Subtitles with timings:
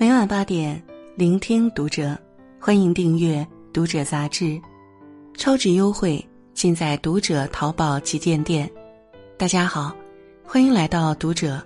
[0.00, 0.82] 每晚八点，
[1.14, 2.18] 聆听读者，
[2.58, 3.36] 欢迎订阅
[3.70, 4.58] 《读者》杂志，
[5.34, 8.66] 超值优惠尽在《读者》淘宝旗舰店。
[9.36, 9.94] 大家好，
[10.42, 11.56] 欢迎来到《读者》，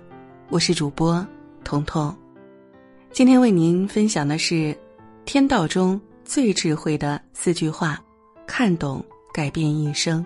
[0.49, 1.25] 我是主播
[1.63, 2.13] 彤彤。
[3.09, 4.77] 今天为您分享的是
[5.23, 8.03] 天道中最智慧的四句话，
[8.45, 9.01] 看懂
[9.33, 10.25] 改变一生。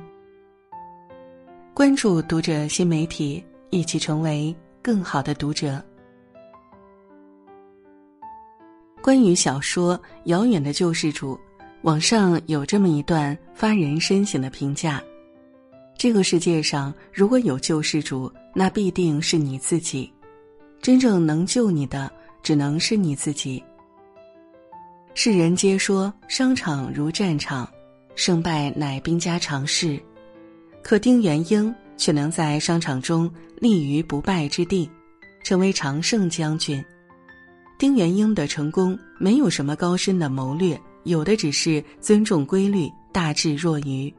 [1.76, 5.80] 关注《读者》新媒体，一起成为更好的读者。
[9.02, 11.34] 关于小说《遥远的救世主》，
[11.84, 15.02] 网上有这么一段发人深省的评价：
[15.98, 20.12] 这个世界上如果有救世主，那必定是你自己。
[20.82, 22.12] 真正能救你的，
[22.44, 23.64] 只能是你自己。
[25.14, 27.70] 世人皆说商场如战场，
[28.16, 29.98] 胜败乃兵家常事，
[30.84, 34.90] 可丁元英却能在商场中立于不败之地，
[35.44, 36.84] 成为常胜将军。
[37.80, 44.14] 丁元英的成功没有什么高深的谋略，有的只是尊重规律、大智若愚。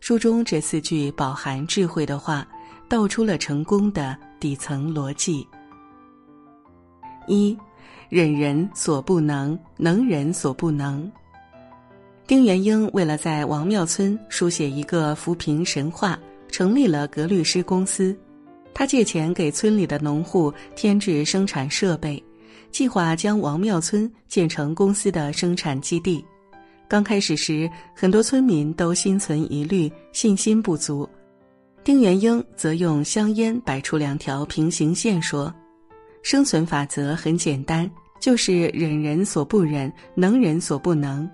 [0.00, 2.48] 书中这四句饱含智慧的话，
[2.88, 5.46] 道出了成功的底层逻辑：
[7.26, 7.54] 一，
[8.08, 11.12] 忍人所不能，能人所不能。
[12.26, 18.16] 丁元英为了在王庙村书写一个扶贫神话，成立了格律诗公司。
[18.72, 22.22] 他借钱给村里的农户添置生产设备。
[22.72, 26.24] 计划将王庙村建成公司的生产基地。
[26.88, 31.08] 刚开始时，很多村民都心存疑虑，信心不足。
[31.84, 35.52] 丁元英则用香烟摆出两条平行线，说
[36.22, 41.28] ：“生存法则很简单，就是忍人所不忍，能人所不能。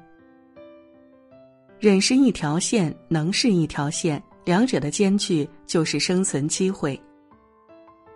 [1.79, 7.01] 忍是一条线，能是一条线，两者的间距就是生存机会。”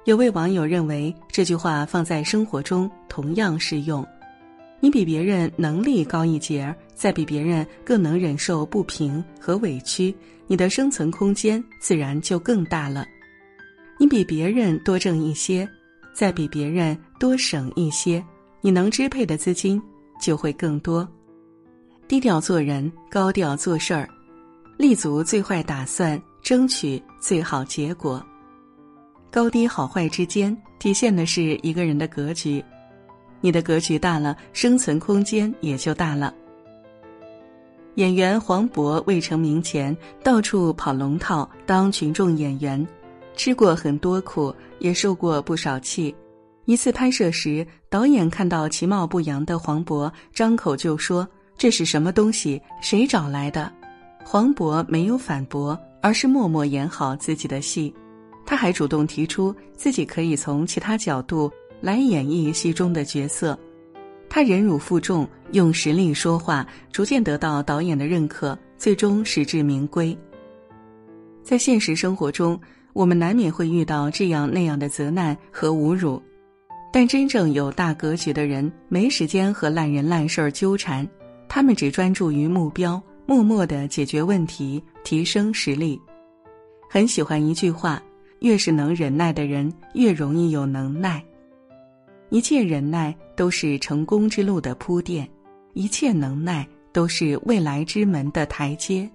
[0.04, 4.04] 有位网友认为这句话放在生活中同样适用。
[4.80, 10.12] 你比别人能力高一截儿，再比别人更能忍受不平和委屈，
[10.48, 13.06] 你的生存空间自然就更大了。
[13.96, 15.68] 你比别人多挣一些，
[16.12, 18.24] 再比别人多省一些，
[18.60, 19.80] 你能支配的资金
[20.20, 21.08] 就会更多。
[22.08, 24.08] 低调做人，高调做事儿，
[24.76, 28.20] 立足最坏打算，争取最好结果。
[29.32, 32.62] 高低好坏之间，体现的是一个人的格局。
[33.40, 36.34] 你的格局大了，生存空间也就大了。
[37.94, 42.86] 演员黄渤未成名前，到处跑龙套当群众演员，
[43.34, 46.14] 吃过很多苦，也受过不少气。
[46.66, 51.26] 一次拍摄时，导演看到其貌不扬的黄渤，张口就说
[51.56, 52.60] ：“这是什么东西？
[52.82, 53.72] 谁找来的？”
[54.22, 57.92] 黄渤没有反驳，而是默默演好自己的戏。
[58.44, 63.58] 他还主动提出自己可以从其他角度来演绎戏中的角色，
[64.28, 70.16] 他忍辱负重，用实力说话，逐渐得到导演的认可，最终实至名归。
[71.42, 72.60] 在现实生活中，
[72.92, 76.22] 我们难免会遇到这样那样的责难和侮辱，
[76.92, 81.08] 但真正有大格局的人没时间和烂人烂事儿纠缠，
[81.48, 86.00] 他们只专注于目标，默默的解决问题，提升实力。
[86.88, 88.00] 很喜欢一句话。
[88.42, 91.24] 越是能忍耐的人，越容易有能耐。
[92.28, 95.28] 一切忍耐都是成功之路的铺垫，
[95.74, 99.08] 一切能耐都是未来之门的台阶。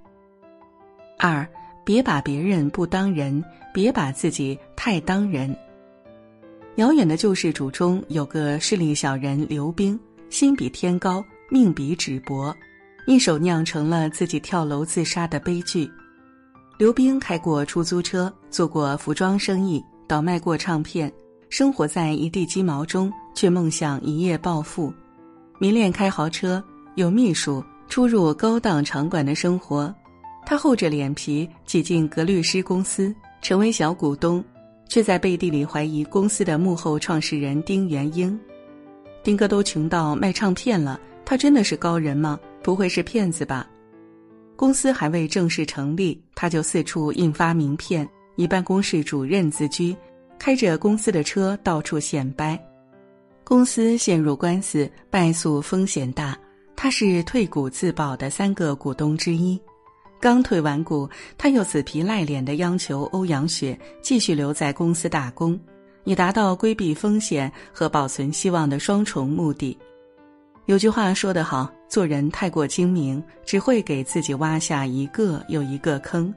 [1.18, 1.46] 二，
[1.84, 3.44] 别把别人不当人，
[3.74, 5.54] 别把自己太当人。
[6.76, 10.00] 遥远的救世主中有个势利小人刘冰，
[10.30, 12.56] 心比天高，命比纸薄，
[13.08, 15.90] 一手酿成了自己跳楼自杀的悲剧。
[16.78, 21.12] 刘冰开过出租车，做过服装生意，倒卖过唱片，
[21.50, 24.94] 生活在一地鸡毛中，却梦想一夜暴富，
[25.58, 29.92] 迷恋开豪车，有秘书，出入高档场馆的生活。
[30.46, 34.44] 他厚着脸皮挤进格律诗公司，成为小股东，
[34.88, 38.40] 却在背地里怀疑公司的幕后创始人丁元英。
[39.24, 42.40] 丁哥都穷到卖唱片了，他真的是高人吗？
[42.62, 43.68] 不会是骗子吧？
[44.58, 49.96] 公司还未正式成立，他就四处印发名片，以办公室主任自居，
[50.40, 52.60] 开着公司的车到处显摆。
[53.44, 56.36] 公司陷入官司，败诉风险大，
[56.76, 59.62] 他是退股自保的三个股东之一。
[60.20, 61.08] 刚退完股，
[61.38, 65.58] 他又死皮赖脸地央求欧阳雪继续留在公司打工，
[66.04, 69.78] 以达到规避风险和保存希望的双重目的。
[70.68, 71.70] 有句话说得好。
[71.90, 76.30] 做人太过精明，只会给自己挖下一个又一个坑；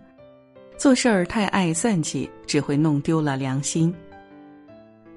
[0.79, 3.93] 做事儿太爱算计，只会弄丢了良心。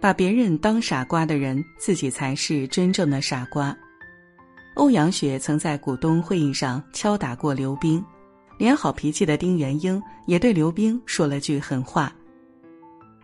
[0.02, 3.78] 把别人当傻瓜的人，自己才是真正的傻瓜。
[4.74, 8.04] 欧阳雪曾在股东会议上敲打过刘冰，
[8.58, 12.12] 连好脾气的丁元英也对刘冰说了句狠话：“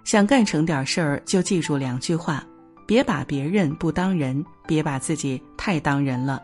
[0.05, 2.45] 想干成点事儿，就记住两句话，
[2.85, 6.41] 别把别人不当人，别把自己太当人了。”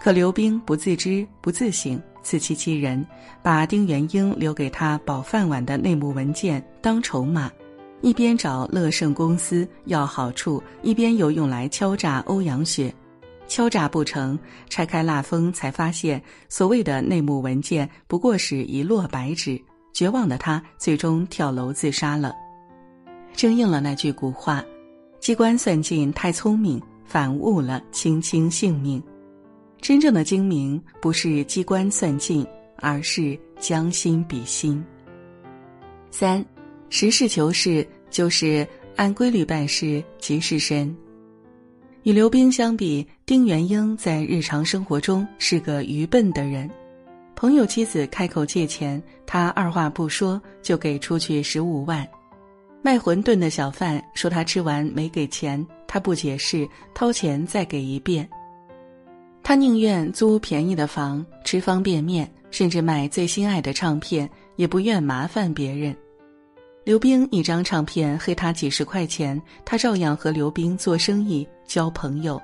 [0.00, 3.04] 可刘冰不自知不自省，自欺欺人，
[3.42, 7.50] 把丁元英留给他保饭碗的内幕文件当筹码，
[8.02, 12.94] 一边找乐盛公司要好处，一边又用来敲诈欧阳雪。
[13.48, 14.38] 敲诈不成，
[14.68, 19.60] 拆开蜡封，才发现所谓的内幕文件不过是一摞白纸。
[19.92, 22.34] 绝望的他最终跳楼自杀了。
[23.34, 24.62] 正应了那句古话
[25.20, 29.02] ：“机关算尽太聪明，反误了卿卿性命。”
[29.80, 32.46] 真正的精明不是机关算尽，
[32.76, 34.82] 而是将心比心。
[36.10, 36.42] 三，
[36.88, 38.66] 实事求是就是
[38.96, 40.96] 按规律办事即是深。
[42.04, 46.70] 与刘冰相比，丁元英在日常生活中是个愚笨的人。
[47.34, 52.08] 朋友妻子开口借钱，他二话不说就给出去十五万。
[52.84, 58.28] 卖馄饨的小贩说他吃完没给钱，他不解释，掏钱再给一遍。
[59.42, 65.96] 他宁愿租便宜的房，吃方便面，甚至买最心爱的唱片，也不愿麻烦别人。
[66.84, 72.38] 刘冰一张唱片黑他几十块钱，他照样和刘冰做生意交朋友。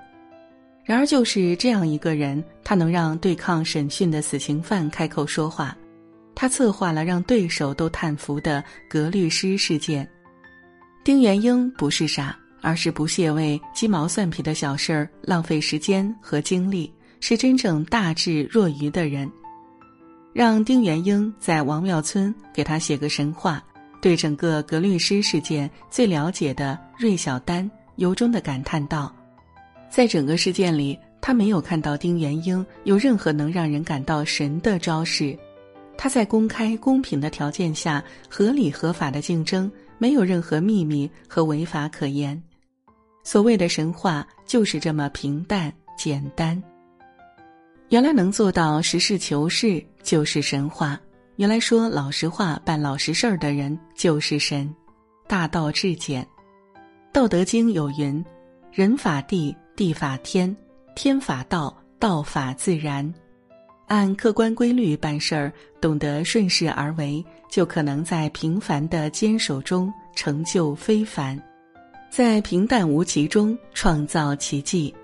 [0.87, 5.77] 然而，就是这样一个人，他能让对抗审讯的死刑犯开口说话。
[6.35, 10.09] 他策划了让对手都叹服的格律师事件。
[11.03, 19.31] 丁元英不是傻，而是不屑为鸡毛蒜皮的小事儿浪费时间和精力，是真正大智若愚的人。
[20.33, 23.63] 让丁元英在王庙村给他写个神话。
[24.03, 29.15] 对整个格律诗事件最了解的芮小丹由衷的感叹道
[29.93, 35.39] ：“在整个事件里，他没有看到丁元英有任何能让人感到神的招式。
[35.99, 39.71] 他在公开公平的条件下合理合法的竞争，
[40.01, 42.43] 没有任何秘密和违法可言。
[43.23, 46.61] 所谓的神话就是这么平淡简单。
[47.91, 50.99] 原来能做到实事求是就是神话。”
[51.37, 54.75] 原来说老实话、办老实事儿的人就是神，
[55.27, 56.23] 大道至简。
[57.13, 58.23] 《道德经》有云
[58.71, 60.55] ：“人法地，地法天，
[60.95, 63.11] 天法道，道法自然。”
[63.91, 71.37] 按客观规律办事儿，懂得顺势而为，就可能在平凡的坚守中成就非凡，
[72.09, 74.95] 在平淡无奇中创造奇迹。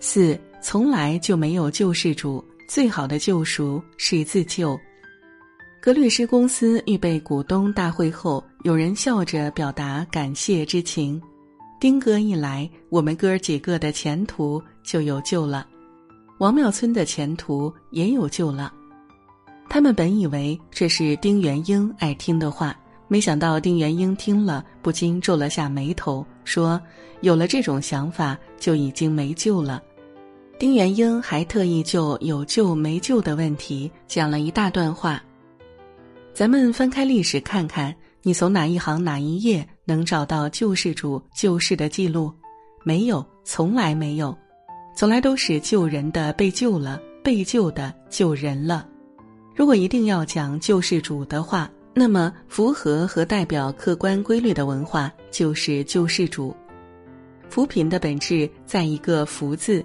[0.00, 4.76] 四，从来就没有救世主，最好的救赎是自救。
[5.80, 11.22] 格律师公司预备股东大会后，有人笑着表达感谢之情。
[11.78, 15.64] 丁哥一来，我们哥几个的前途就有救了，
[16.42, 18.72] 王庙村的前途也有救了。
[19.68, 26.82] 他们本以为这是丁元英爱听的话，没想到丁元英听了不禁皱了下眉头，说
[27.22, 29.80] ：“有了这种想法，就已经没救了。”
[30.58, 35.22] 丁元英还特意就有救没救的问题讲了一大段话。
[36.34, 42.32] 咱们翻开历史看看，你从哪一行哪一页能找到救世主救世的记录？
[42.82, 44.36] 没有，从来没有，
[44.94, 48.86] 从来都是救人的被救了，被救的救人了。
[49.54, 56.54] 如果一定要讲救世主的话，那么符合和代表客观规律的文化就是救世主。
[57.48, 59.84] 扶贫的本质在一个“扶”字。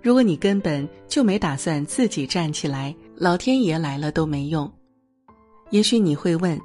[0.00, 4.70] 如果你根本就没打算自己站起来，老天爷来了都没用。
[5.70, 6.58] 也许你会问，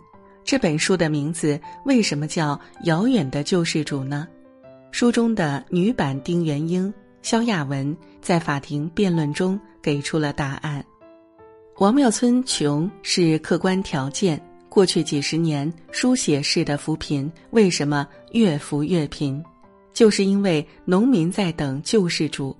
[0.43, 4.27] 这本书的名字为什么叫《遥远的救世主》呢？
[4.91, 10.83] 书中的女版丁元英肖亚文在法庭辩论中给出了答案。
[11.77, 19.43] 王庙村穷是客观条件，过去几十年书写式的扶贫为什么越扶越贫？
[19.93, 22.55] 就是因为农民在等救世主。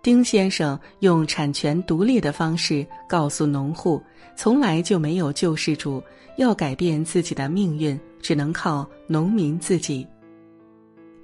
[0.00, 4.00] 丁先生用产权独立的方式告诉农户，
[4.36, 6.02] 从来就没有救世主，
[6.36, 10.06] 要改变自己的命运，只能靠农民自己。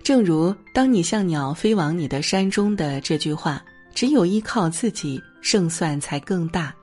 [0.05, 6.75] 正如“当你像鸟飞往你的山中”的这句话，只有依靠自己，胜算才更大。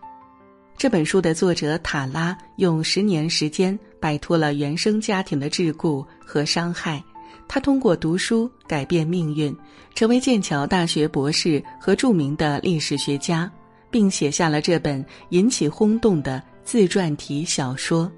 [0.75, 7.01] 这本书的作者塔拉用十年时间摆脱了原生家庭的桎梏和伤害。
[7.47, 9.55] 他通过读书改变命运，
[9.93, 13.51] 成为剑桥大学博士和著名的历史学家，
[13.91, 18.11] 并写下了这本引起轰动的自传体小说。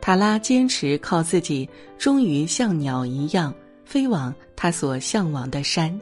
[0.00, 3.54] 塔拉坚持靠自己，终于像鸟一样
[3.84, 6.00] 飞往他所向往的山。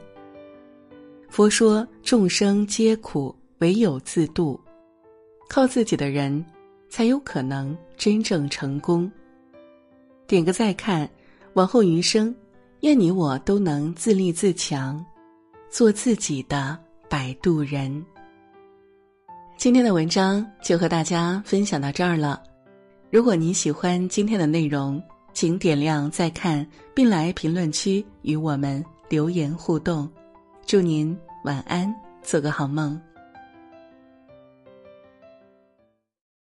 [1.28, 4.60] 佛说众生皆苦，唯有自度。
[5.48, 6.44] 靠自己的人，
[6.88, 9.10] 才有可能真正成功。
[10.26, 11.08] 点个再看，
[11.54, 12.34] 往后余生，
[12.80, 15.04] 愿你我都能自立自强，
[15.70, 18.04] 做自己的摆渡人。
[19.58, 22.42] 今天的文章就和大家分享到这儿了。
[23.10, 30.08] 如果你喜欢今天的内容，请点亮再看，并来评论区与我们留言互动。
[30.66, 33.00] 祝您晚安，做个好梦。